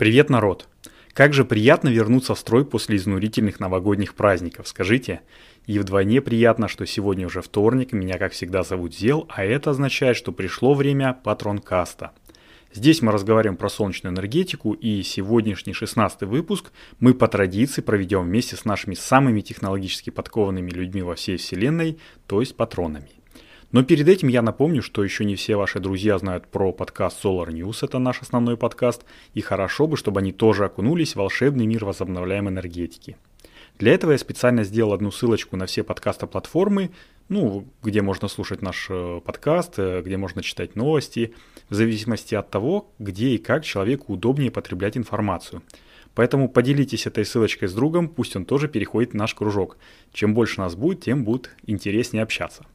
Привет, 0.00 0.30
народ! 0.30 0.66
Как 1.12 1.34
же 1.34 1.44
приятно 1.44 1.90
вернуться 1.90 2.34
в 2.34 2.38
строй 2.38 2.64
после 2.64 2.96
изнурительных 2.96 3.60
новогодних 3.60 4.14
праздников, 4.14 4.66
скажите? 4.66 5.20
И 5.66 5.78
вдвойне 5.78 6.22
приятно, 6.22 6.68
что 6.68 6.86
сегодня 6.86 7.26
уже 7.26 7.42
вторник, 7.42 7.92
меня 7.92 8.16
как 8.16 8.32
всегда 8.32 8.62
зовут 8.62 8.96
Зел, 8.96 9.26
а 9.28 9.44
это 9.44 9.72
означает, 9.72 10.16
что 10.16 10.32
пришло 10.32 10.72
время 10.72 11.12
патронкаста. 11.12 12.12
Здесь 12.72 13.02
мы 13.02 13.12
разговариваем 13.12 13.58
про 13.58 13.68
солнечную 13.68 14.14
энергетику, 14.14 14.72
и 14.72 15.02
сегодняшний 15.02 15.74
16 15.74 16.22
выпуск 16.22 16.72
мы 16.98 17.12
по 17.12 17.28
традиции 17.28 17.82
проведем 17.82 18.22
вместе 18.22 18.56
с 18.56 18.64
нашими 18.64 18.94
самыми 18.94 19.42
технологически 19.42 20.08
подкованными 20.08 20.70
людьми 20.70 21.02
во 21.02 21.14
всей 21.14 21.36
вселенной, 21.36 21.98
то 22.26 22.40
есть 22.40 22.56
патронами. 22.56 23.19
Но 23.72 23.84
перед 23.84 24.08
этим 24.08 24.26
я 24.28 24.42
напомню, 24.42 24.82
что 24.82 25.04
еще 25.04 25.24
не 25.24 25.36
все 25.36 25.54
ваши 25.54 25.78
друзья 25.78 26.18
знают 26.18 26.48
про 26.48 26.72
подкаст 26.72 27.24
Solar 27.24 27.50
News, 27.50 27.78
это 27.82 28.00
наш 28.00 28.20
основной 28.20 28.56
подкаст, 28.56 29.04
и 29.32 29.40
хорошо 29.40 29.86
бы, 29.86 29.96
чтобы 29.96 30.18
они 30.18 30.32
тоже 30.32 30.64
окунулись 30.64 31.12
в 31.12 31.16
волшебный 31.16 31.66
мир 31.66 31.84
возобновляемой 31.84 32.52
энергетики. 32.52 33.16
Для 33.78 33.94
этого 33.94 34.12
я 34.12 34.18
специально 34.18 34.64
сделал 34.64 34.92
одну 34.92 35.12
ссылочку 35.12 35.56
на 35.56 35.66
все 35.66 35.84
подкаста-платформы, 35.84 36.90
ну, 37.28 37.64
где 37.82 38.02
можно 38.02 38.26
слушать 38.26 38.60
наш 38.60 38.88
э, 38.90 39.20
подкаст, 39.24 39.74
э, 39.78 40.02
где 40.04 40.16
можно 40.16 40.42
читать 40.42 40.74
новости, 40.74 41.32
в 41.68 41.74
зависимости 41.74 42.34
от 42.34 42.50
того, 42.50 42.90
где 42.98 43.28
и 43.30 43.38
как 43.38 43.64
человеку 43.64 44.14
удобнее 44.14 44.50
потреблять 44.50 44.96
информацию. 44.96 45.62
Поэтому 46.16 46.48
поделитесь 46.48 47.06
этой 47.06 47.24
ссылочкой 47.24 47.68
с 47.68 47.72
другом, 47.72 48.08
пусть 48.08 48.34
он 48.34 48.44
тоже 48.44 48.66
переходит 48.66 49.12
в 49.12 49.16
наш 49.16 49.32
кружок. 49.34 49.78
Чем 50.12 50.34
больше 50.34 50.60
нас 50.60 50.74
будет, 50.74 51.02
тем 51.02 51.22
будет 51.22 51.50
интереснее 51.66 52.24
общаться. 52.24 52.66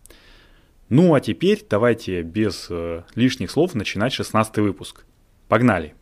Ну 0.89 1.16
а 1.16 1.20
теперь 1.20 1.66
давайте 1.67 2.21
без 2.21 2.67
э, 2.70 3.02
лишних 3.16 3.49
слов 3.49 3.73
начинать 3.73 4.13
16 4.13 4.57
выпуск. 4.57 5.04
Погнали! 5.48 5.96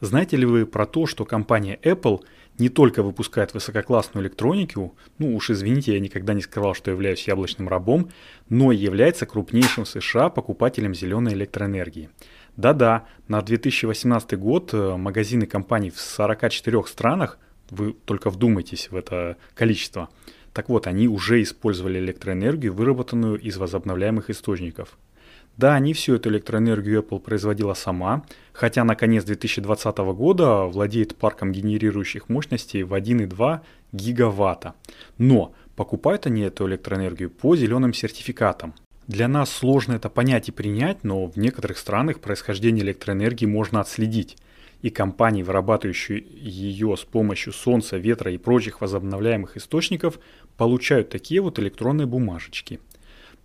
Знаете 0.00 0.38
ли 0.38 0.46
вы 0.46 0.64
про 0.64 0.86
то, 0.86 1.06
что 1.06 1.26
компания 1.26 1.78
Apple 1.82 2.22
не 2.58 2.70
только 2.70 3.02
выпускает 3.02 3.52
высококлассную 3.52 4.24
электронику, 4.24 4.96
ну 5.18 5.36
уж 5.36 5.50
извините, 5.50 5.92
я 5.92 6.00
никогда 6.00 6.32
не 6.32 6.40
скрывал, 6.40 6.72
что 6.72 6.90
являюсь 6.90 7.28
яблочным 7.28 7.68
рабом, 7.68 8.10
но 8.48 8.72
является 8.72 9.26
крупнейшим 9.26 9.84
в 9.84 9.88
США 9.88 10.30
покупателем 10.30 10.94
зеленой 10.94 11.34
электроэнергии. 11.34 12.08
Да-да, 12.56 13.04
на 13.26 13.42
2018 13.42 14.38
год 14.38 14.72
э, 14.72 14.96
магазины 14.96 15.44
компаний 15.44 15.90
в 15.90 16.00
44 16.00 16.84
странах, 16.86 17.38
вы 17.68 17.92
только 17.92 18.30
вдумайтесь 18.30 18.90
в 18.90 18.96
это 18.96 19.36
количество– 19.54 20.08
так 20.58 20.68
вот, 20.68 20.88
они 20.88 21.06
уже 21.06 21.40
использовали 21.40 22.00
электроэнергию, 22.00 22.74
выработанную 22.74 23.38
из 23.38 23.58
возобновляемых 23.58 24.28
источников. 24.28 24.98
Да, 25.56 25.78
не 25.78 25.92
всю 25.92 26.16
эту 26.16 26.30
электроэнергию 26.30 27.00
Apple 27.00 27.20
производила 27.20 27.74
сама, 27.74 28.24
хотя 28.52 28.82
на 28.82 28.96
конец 28.96 29.22
2020 29.22 29.98
года 29.98 30.64
владеет 30.64 31.14
парком 31.14 31.52
генерирующих 31.52 32.28
мощностей 32.28 32.82
в 32.82 32.92
1,2 32.92 33.60
гигаватта. 33.92 34.74
Но 35.16 35.54
покупают 35.76 36.26
они 36.26 36.42
эту 36.42 36.66
электроэнергию 36.66 37.30
по 37.30 37.54
зеленым 37.54 37.94
сертификатам. 37.94 38.74
Для 39.06 39.28
нас 39.28 39.50
сложно 39.52 39.92
это 39.92 40.08
понять 40.08 40.48
и 40.48 40.52
принять, 40.52 41.04
но 41.04 41.26
в 41.26 41.36
некоторых 41.36 41.78
странах 41.78 42.18
происхождение 42.18 42.84
электроэнергии 42.84 43.46
можно 43.46 43.80
отследить 43.80 44.36
и 44.82 44.90
компании, 44.90 45.42
вырабатывающие 45.42 46.20
ее 46.20 46.96
с 46.96 47.04
помощью 47.04 47.52
солнца, 47.52 47.96
ветра 47.96 48.32
и 48.32 48.38
прочих 48.38 48.80
возобновляемых 48.80 49.56
источников, 49.56 50.18
получают 50.58 51.08
такие 51.08 51.40
вот 51.40 51.58
электронные 51.58 52.06
бумажечки. 52.06 52.80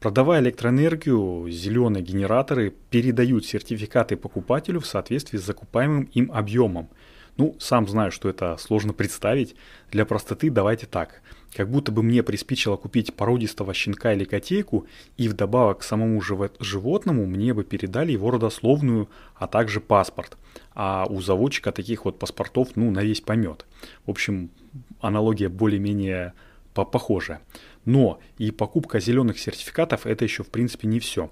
Продавая 0.02 0.42
электроэнергию, 0.42 1.48
зеленые 1.50 2.04
генераторы 2.04 2.74
передают 2.90 3.46
сертификаты 3.46 4.18
покупателю 4.18 4.82
в 4.82 4.86
соответствии 4.86 5.38
с 5.38 5.46
закупаемым 5.46 6.10
им 6.14 6.30
объемом. 6.34 6.90
Ну, 7.38 7.56
сам 7.60 7.88
знаю, 7.88 8.12
что 8.12 8.30
это 8.30 8.58
сложно 8.58 8.94
представить. 8.94 9.56
Для 9.92 10.06
простоты 10.06 10.50
давайте 10.52 10.88
так. 10.88 11.22
Как 11.56 11.70
будто 11.70 11.92
бы 11.92 12.04
мне 12.04 12.22
приспичило 12.22 12.76
купить 12.78 13.14
породистого 13.14 13.74
щенка 13.74 14.14
или 14.14 14.24
котейку, 14.24 14.88
и 15.18 15.30
вдобавок 15.30 15.80
к 15.80 15.84
самому 15.84 16.22
животному 16.22 17.26
мне 17.26 17.54
бы 17.54 17.64
передали 17.64 18.12
его 18.12 18.30
родословную, 18.32 19.10
а 19.36 19.48
также 19.48 19.80
паспорт. 19.80 20.38
А 20.74 21.06
у 21.10 21.22
заводчика 21.22 21.72
таких 21.72 22.06
вот 22.06 22.20
паспортов, 22.20 22.70
ну, 22.76 22.92
на 22.92 23.04
весь 23.04 23.22
помет. 23.22 23.66
В 24.06 24.12
общем, 24.12 24.50
аналогия 25.00 25.50
более-менее 25.50 26.34
похожая. 26.74 27.42
Но 27.86 28.20
и 28.38 28.52
покупка 28.52 29.00
зеленых 29.00 29.40
сертификатов 29.40 30.06
это 30.06 30.24
еще 30.24 30.44
в 30.44 30.50
принципе 30.50 30.88
не 30.88 31.00
все. 31.00 31.30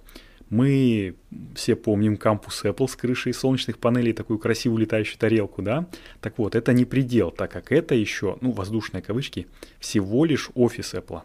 Мы 0.50 1.16
все 1.56 1.78
помним 1.78 2.18
кампус 2.18 2.66
Apple 2.66 2.90
с 2.90 2.98
крышей 2.98 3.34
солнечных 3.34 3.78
панелей, 3.78 4.12
такую 4.12 4.38
красивую 4.38 4.82
летающую 4.82 5.18
тарелку, 5.18 5.62
да? 5.62 5.88
Так 6.20 6.38
вот, 6.38 6.56
это 6.56 6.74
не 6.74 6.84
предел, 6.84 7.32
так 7.32 7.52
как 7.52 7.72
это 7.72 7.96
еще, 7.96 8.38
ну, 8.42 8.52
воздушные 8.52 9.02
кавычки, 9.02 9.48
всего 9.80 10.26
лишь 10.26 10.50
офис 10.54 10.94
Apple. 10.94 11.22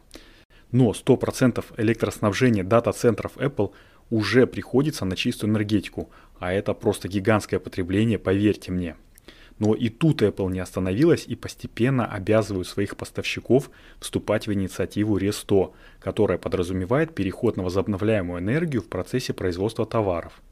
Но 0.71 0.93
100% 0.93 1.65
электроснабжения 1.77 2.63
дата-центров 2.63 3.37
Apple 3.37 3.73
уже 4.11 4.47
приходится 4.47 5.05
на 5.05 5.17
чистую 5.17 5.51
энергетику, 5.51 6.09
а 6.39 6.53
это 6.53 6.73
просто 6.73 7.09
гигантское 7.09 7.59
потребление, 7.59 8.21
поверьте 8.21 8.71
мне. 8.71 8.95
Но 9.59 9.75
и 9.75 9.89
тут 9.89 10.23
Apple 10.23 10.51
не 10.51 10.61
остановилась 10.61 11.25
и 11.27 11.35
постепенно 11.35 12.07
обязывают 12.07 12.69
своих 12.69 12.97
поставщиков 12.97 13.71
вступать 14.01 14.47
в 14.47 14.53
инициативу 14.53 15.19
RE100, 15.19 15.73
которая 15.99 16.39
подразумевает 16.39 17.15
переход 17.15 17.57
на 17.57 17.63
возобновляемую 17.63 18.41
энергию 18.41 18.83
в 18.83 18.89
процессе 18.89 19.33
производства 19.33 19.87
товаров. 19.87 20.43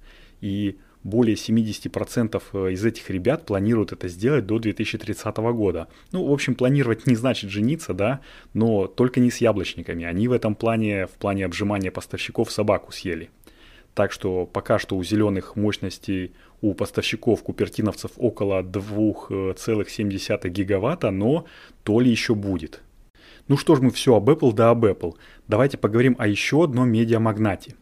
И 0.41 0.79
более 1.05 1.37
70% 1.37 2.43
э, 2.53 2.73
из 2.73 2.85
этих 2.85 3.11
ребят 3.11 3.45
планируют 3.45 3.93
это 3.93 4.09
сделать 4.09 4.47
до 4.47 4.59
2030 4.59 5.37
года. 5.37 5.89
Ну, 6.13 6.27
в 6.27 6.33
общем, 6.33 6.55
планировать 6.55 7.07
не 7.07 7.15
значит 7.15 7.51
жениться, 7.51 7.93
да, 7.93 8.21
но 8.55 8.87
только 8.87 9.21
не 9.21 9.31
с 9.31 9.37
яблочниками. 9.37 10.07
Они 10.07 10.29
в 10.29 10.33
этом 10.33 10.55
плане, 10.55 11.07
в 11.07 11.13
плане 11.13 11.45
обжимания 11.45 11.91
поставщиков 11.91 12.51
собаку 12.51 12.91
съели. 12.91 13.29
Так 13.95 14.11
что 14.13 14.45
пока 14.47 14.79
что 14.79 14.97
у 14.97 15.05
зеленых 15.05 15.57
мощностей 15.57 16.35
у 16.61 16.75
поставщиков 16.75 17.43
купертиновцев 17.43 18.11
около 18.17 18.63
2,7 18.63 20.49
гигаватта, 20.49 21.11
но 21.11 21.47
то 21.85 22.01
ли 22.01 22.11
еще 22.11 22.35
будет. 22.35 22.83
Ну 23.47 23.57
что 23.57 23.77
ж 23.77 23.81
мы 23.81 23.91
все 23.91 24.17
об 24.17 24.31
Apple 24.31 24.53
да 24.53 24.71
об 24.71 24.85
Apple. 24.85 25.15
Давайте 25.47 25.79
поговорим 25.79 26.17
о 26.19 26.27
еще 26.27 26.65
одном 26.65 26.89
медиамагнате. 26.91 27.75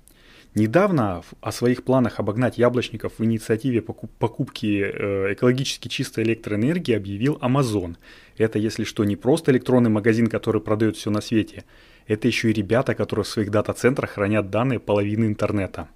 Недавно 0.55 1.23
о 1.41 1.51
своих 1.51 1.83
планах 1.83 2.21
обогнать 2.21 2.59
яблочников 2.59 3.15
в 3.19 3.25
инициативе 3.25 3.81
покупки 3.81 4.83
э, 4.85 5.33
экологически 5.33 5.89
чистой 5.89 6.25
электроэнергии 6.25 6.95
объявил 6.95 7.39
Amazon. 7.41 7.97
Это, 8.37 8.59
если 8.59 8.85
что, 8.85 9.05
не 9.05 9.17
просто 9.17 9.51
электронный 9.51 9.89
магазин, 9.89 10.27
который 10.27 10.61
продает 10.61 10.97
все 10.97 11.11
на 11.11 11.23
свете. 11.23 11.65
Это 12.07 12.29
еще 12.29 12.51
и 12.51 12.53
ребята, 12.53 12.95
которые 12.95 13.25
в 13.25 13.29
своих 13.29 13.51
дата-центрах 13.51 14.11
хранят 14.11 14.51
данные 14.51 14.79
половины 14.79 15.25
интернета. 15.25 15.89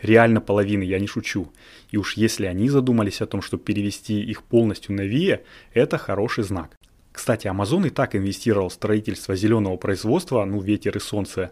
Реально 0.00 0.40
половины, 0.40 0.82
я 0.84 1.00
не 1.00 1.06
шучу. 1.06 1.52
И 1.90 1.96
уж 1.96 2.16
если 2.16 2.46
они 2.46 2.68
задумались 2.68 3.20
о 3.20 3.26
том, 3.26 3.42
чтобы 3.42 3.64
перевести 3.64 4.20
их 4.20 4.42
полностью 4.42 4.94
на 4.94 5.02
VIA, 5.02 5.40
это 5.74 5.98
хороший 5.98 6.44
знак. 6.44 6.76
Кстати, 7.12 7.48
Amazon 7.48 7.86
и 7.86 7.90
так 7.90 8.14
инвестировал 8.14 8.68
в 8.68 8.74
строительство 8.74 9.34
зеленого 9.34 9.76
производства, 9.76 10.44
ну, 10.44 10.60
ветер 10.60 10.96
и 10.96 11.00
солнце, 11.00 11.50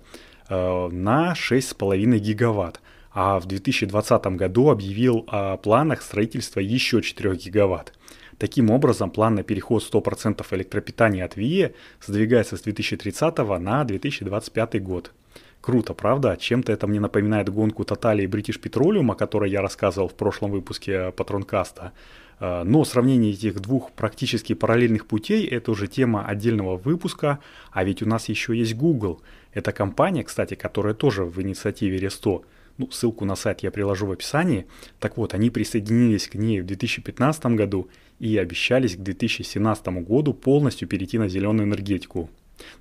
э, 0.48 0.88
на 0.88 1.34
6,5 1.34 2.18
гигаватт. 2.18 2.80
А 3.10 3.40
в 3.40 3.46
2020 3.46 4.36
году 4.36 4.70
объявил 4.70 5.24
о 5.26 5.56
планах 5.56 6.02
строительства 6.02 6.60
еще 6.60 7.02
4 7.02 7.34
гигаватт. 7.34 7.94
Таким 8.38 8.70
образом, 8.70 9.10
план 9.10 9.34
на 9.34 9.42
переход 9.42 9.82
100% 9.82 10.46
электропитания 10.52 11.24
от 11.24 11.36
VIA 11.36 11.74
сдвигается 12.00 12.56
с 12.56 12.60
2030 12.60 13.58
на 13.58 13.82
2025 13.84 14.82
год. 14.82 15.12
Круто, 15.60 15.94
правда? 15.94 16.36
Чем-то 16.38 16.72
это 16.72 16.86
мне 16.86 17.00
напоминает 17.00 17.48
гонку 17.48 17.84
Тотали 17.84 18.22
и 18.22 18.26
British 18.26 18.60
Petroleum, 18.60 19.10
о 19.10 19.14
которой 19.14 19.50
я 19.50 19.62
рассказывал 19.62 20.08
в 20.08 20.14
прошлом 20.14 20.52
выпуске 20.52 21.10
Патронкаста. 21.12 21.92
Э, 22.38 22.62
но 22.64 22.84
сравнение 22.84 23.32
этих 23.32 23.60
двух 23.60 23.92
практически 23.92 24.54
параллельных 24.54 25.06
путей– 25.06 25.44
это 25.50 25.70
уже 25.70 25.86
тема 25.86 26.26
отдельного 26.26 26.76
выпуска, 26.76 27.40
а 27.72 27.84
ведь 27.84 28.02
у 28.02 28.06
нас 28.06 28.28
еще 28.28 28.56
есть 28.56 28.74
Google. 28.76 29.20
Это 29.52 29.72
компания, 29.72 30.22
кстати, 30.22 30.54
которая 30.54 30.94
тоже 30.94 31.24
в 31.24 31.40
инициативе 31.40 31.98
RE100. 31.98 32.44
Ну, 32.78 32.90
ссылку 32.90 33.24
на 33.24 33.36
сайт 33.36 33.60
я 33.60 33.70
приложу 33.70 34.06
в 34.06 34.12
описании. 34.12 34.66
Так 35.00 35.16
вот, 35.16 35.32
они 35.32 35.48
присоединились 35.48 36.28
к 36.28 36.34
ней 36.34 36.60
в 36.60 36.66
2015 36.66 37.46
году 37.46 37.88
и 38.18 38.36
обещались 38.36 38.96
к 38.96 39.00
2017 39.00 39.86
году 40.06 40.34
полностью 40.34 40.86
перейти 40.86 41.18
на 41.18 41.28
зеленую 41.28 41.66
энергетику. 41.66 42.28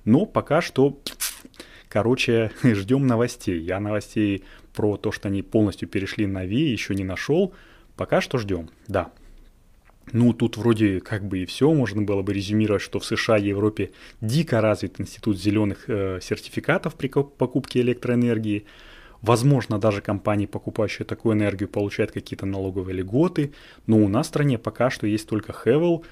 Но 0.04 0.26
пока 0.26 0.60
что 0.60 0.98
Короче, 1.88 2.50
ждем 2.62 3.06
новостей. 3.06 3.58
Я 3.60 3.80
новостей 3.80 4.44
про 4.74 4.96
то, 4.96 5.12
что 5.12 5.28
они 5.28 5.42
полностью 5.42 5.88
перешли 5.88 6.26
на 6.26 6.44
Ви, 6.44 6.70
еще 6.70 6.94
не 6.94 7.04
нашел. 7.04 7.54
Пока 7.96 8.20
что 8.20 8.38
ждем, 8.38 8.68
да. 8.88 9.10
Ну, 10.12 10.32
тут 10.32 10.56
вроде 10.56 11.00
как 11.00 11.24
бы 11.24 11.38
и 11.38 11.46
все. 11.46 11.72
Можно 11.72 12.02
было 12.02 12.22
бы 12.22 12.32
резюмировать, 12.32 12.82
что 12.82 13.00
в 13.00 13.04
США 13.04 13.38
и 13.38 13.48
Европе 13.48 13.90
дико 14.20 14.60
развит 14.60 15.00
институт 15.00 15.38
зеленых 15.38 15.88
э, 15.88 16.20
сертификатов 16.22 16.94
при 16.94 17.08
покупке 17.08 17.80
электроэнергии. 17.80 18.66
Возможно, 19.22 19.78
даже 19.78 20.02
компании, 20.02 20.46
покупающие 20.46 21.04
такую 21.04 21.34
энергию, 21.34 21.68
получают 21.68 22.12
какие-то 22.12 22.46
налоговые 22.46 22.98
льготы, 22.98 23.52
но 23.86 23.96
у 23.98 24.08
нас 24.08 24.26
в 24.26 24.28
стране 24.28 24.58
пока 24.58 24.90
что 24.90 25.06
есть 25.06 25.28
только 25.28 25.52
Хевел, 25.52 26.04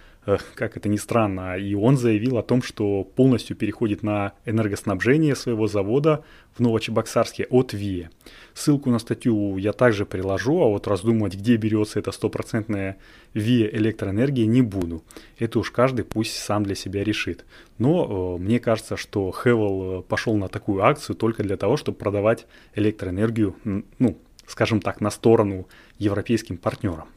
как 0.54 0.76
это 0.76 0.88
ни 0.88 0.96
странно, 0.96 1.56
и 1.56 1.74
он 1.74 1.96
заявил 1.96 2.38
о 2.38 2.42
том, 2.42 2.62
что 2.62 3.04
полностью 3.04 3.56
переходит 3.56 4.02
на 4.02 4.32
энергоснабжение 4.44 5.36
своего 5.36 5.66
завода 5.66 6.24
в 6.54 6.60
Новочебоксарске 6.60 7.46
от 7.50 7.72
ВИЭ. 7.72 8.10
Ссылку 8.54 8.90
на 8.90 8.98
статью 8.98 9.56
я 9.58 9.72
также 9.72 10.06
приложу, 10.06 10.62
а 10.62 10.68
вот 10.68 10.86
раздумывать, 10.86 11.34
где 11.34 11.56
берется 11.56 11.98
эта 11.98 12.12
стопроцентная 12.12 12.96
ВИЭ 13.34 13.68
электроэнергия, 13.76 14.46
не 14.46 14.62
буду. 14.62 15.02
Это 15.38 15.58
уж 15.58 15.70
каждый 15.70 16.04
пусть 16.04 16.36
сам 16.36 16.64
для 16.64 16.74
себя 16.74 17.04
решит. 17.04 17.44
Но 17.78 18.36
э, 18.36 18.42
мне 18.42 18.60
кажется, 18.60 18.96
что 18.96 19.32
Хевел 19.32 20.00
э, 20.00 20.02
пошел 20.02 20.36
на 20.36 20.48
такую 20.48 20.84
акцию 20.84 21.16
только 21.16 21.42
для 21.42 21.56
того, 21.56 21.76
чтобы 21.76 21.98
продавать 21.98 22.46
электроэнергию, 22.74 23.56
ну, 23.98 24.16
скажем 24.46 24.80
так, 24.80 25.00
на 25.00 25.10
сторону 25.10 25.66
европейским 25.98 26.56
партнерам. 26.56 27.08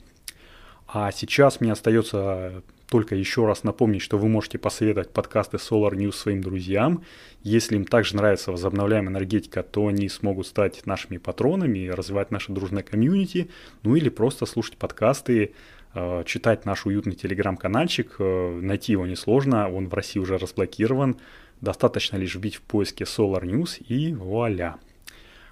А 0.88 1.12
сейчас 1.12 1.60
мне 1.60 1.74
остается 1.74 2.64
только 2.90 3.16
еще 3.16 3.46
раз 3.46 3.64
напомнить, 3.64 4.02
что 4.02 4.18
вы 4.18 4.30
можете 4.30 4.58
посоветовать 4.58 5.12
подкасты 5.12 5.58
Solar 5.58 5.92
News 5.92 6.14
своим 6.14 6.42
друзьям. 6.42 7.04
Если 7.44 7.76
им 7.76 7.86
также 7.86 8.16
нравится 8.16 8.52
возобновляемая 8.52 9.12
энергетика, 9.12 9.62
то 9.64 9.88
они 9.88 10.08
смогут 10.08 10.48
стать 10.48 10.86
нашими 10.86 11.18
патронами 11.18 11.80
и 11.80 11.90
развивать 11.90 12.32
наше 12.32 12.54
дружное 12.54 12.84
комьюнити. 12.84 13.50
Ну 13.84 13.96
или 13.96 14.08
просто 14.08 14.46
слушать 14.46 14.78
подкасты, 14.78 15.54
э, 15.94 16.24
читать 16.26 16.66
наш 16.66 16.86
уютный 16.86 17.16
телеграм-канальчик. 17.16 18.16
Э, 18.20 18.60
найти 18.62 18.94
его 18.94 19.06
несложно, 19.06 19.70
он 19.70 19.90
в 19.90 19.94
России 19.94 20.20
уже 20.20 20.38
разблокирован. 20.38 21.18
Достаточно 21.60 22.16
лишь 22.16 22.36
вбить 22.36 22.56
в 22.56 22.62
поиске 22.62 23.04
Solar 23.04 23.44
News 23.44 23.84
и 23.84 24.14
вуаля. 24.14 24.78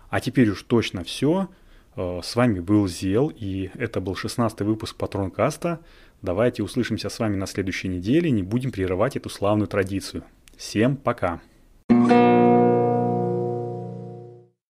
А 0.10 0.22
теперь 0.22 0.50
уж 0.50 0.64
точно 0.64 1.04
все. 1.04 1.50
Э, 1.96 2.22
с 2.24 2.36
вами 2.36 2.60
был 2.60 2.88
Зел, 2.88 3.32
и 3.36 3.72
это 3.76 4.02
был 4.02 4.16
16 4.16 4.62
выпуск 4.62 4.96
Патронкаста. 4.96 5.80
Давайте 6.22 6.64
услышимся 6.64 7.10
с 7.10 7.20
вами 7.20 7.36
на 7.36 7.48
следующей 7.48 7.88
неделе, 7.88 8.32
не 8.32 8.44
будем 8.44 8.72
прерывать 8.72 9.16
эту 9.16 9.30
славную 9.30 9.68
традицию. 9.68 10.24
Всем 10.58 10.96
пока! 10.96 11.42
thank 11.88 12.10
you 12.10 12.65